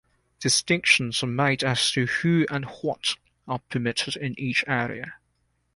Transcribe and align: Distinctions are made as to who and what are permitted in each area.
Distinctions 0.39 1.21
are 1.21 1.27
made 1.27 1.63
as 1.63 1.91
to 1.91 2.07
who 2.07 2.47
and 2.49 2.65
what 2.81 3.17
are 3.47 3.59
permitted 3.59 4.15
in 4.15 4.33
each 4.39 4.63
area. 4.65 5.17